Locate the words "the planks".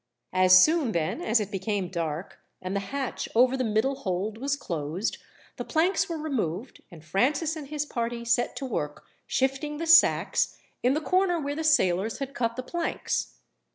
5.57-6.09, 12.55-13.35